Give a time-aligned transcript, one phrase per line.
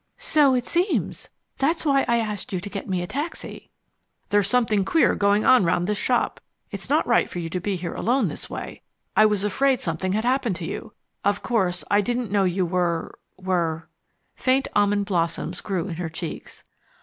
[0.17, 1.29] "So it seems.
[1.59, 3.69] That's why I asked you to get me a taxi."
[4.29, 6.41] "There's something queer going on round this shop.
[6.71, 8.81] It's not right for you to be here alone this way.
[9.15, 10.93] I was afraid something had happened to you.
[11.23, 13.89] Of course, I didn't know you were were"
[14.43, 16.63] Faint almond blossoms grew in her cheeks.